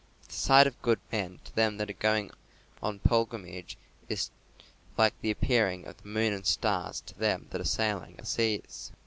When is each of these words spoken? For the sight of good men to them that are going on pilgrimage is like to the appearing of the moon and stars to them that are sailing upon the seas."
For 0.23 0.27
the 0.29 0.33
sight 0.33 0.65
of 0.65 0.81
good 0.81 0.99
men 1.11 1.41
to 1.43 1.55
them 1.55 1.77
that 1.77 1.87
are 1.91 1.93
going 1.93 2.31
on 2.81 2.97
pilgrimage 2.97 3.77
is 4.09 4.31
like 4.97 5.15
to 5.17 5.21
the 5.21 5.29
appearing 5.29 5.85
of 5.85 6.01
the 6.01 6.07
moon 6.07 6.33
and 6.33 6.43
stars 6.43 7.01
to 7.01 7.13
them 7.19 7.45
that 7.51 7.61
are 7.61 7.63
sailing 7.63 8.13
upon 8.13 8.17
the 8.17 8.25
seas." 8.25 8.91